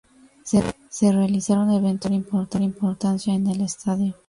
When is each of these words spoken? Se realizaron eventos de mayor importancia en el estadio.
Se 0.89 1.11
realizaron 1.11 1.69
eventos 1.69 2.09
de 2.09 2.17
mayor 2.31 2.61
importancia 2.63 3.35
en 3.35 3.45
el 3.45 3.61
estadio. 3.61 4.15